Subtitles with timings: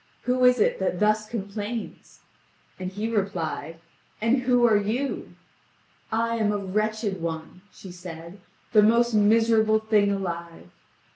[0.23, 2.21] Who is it that thus complains?"
[2.79, 3.77] And he replied:
[4.19, 5.35] "And who are you?"
[6.11, 8.39] "I am a wretched one," she said,
[8.71, 10.71] "the most miserable thing alive."